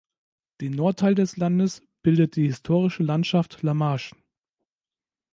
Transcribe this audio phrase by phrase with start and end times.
[0.61, 4.15] Den Nordteil des Landes bildet die historische Landschaft La Marche.